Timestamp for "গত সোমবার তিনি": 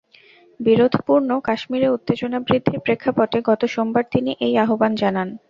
3.49-4.31